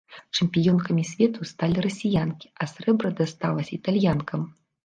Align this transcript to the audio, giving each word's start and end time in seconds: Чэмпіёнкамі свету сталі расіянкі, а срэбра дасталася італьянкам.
Чэмпіёнкамі 0.37 1.03
свету 1.09 1.49
сталі 1.51 1.85
расіянкі, 1.87 2.51
а 2.65 2.71
срэбра 2.75 3.15
дасталася 3.23 3.71
італьянкам. 3.81 4.53